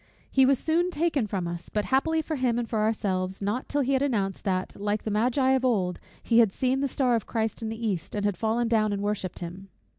[0.31, 3.81] He was soon taken from us; but happily for him and for ourselves, not till
[3.81, 7.27] he had announced, that, like the Magi of old, he had seen the star of
[7.27, 9.69] Christ in the East, and had fallen down and worshipped him.